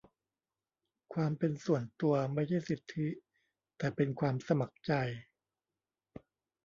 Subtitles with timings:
[1.13, 3.07] ความเป็นส่วนตัว ไม่ใช่สิทธิ
[3.77, 4.91] แต่เป็นความสมัครใจ?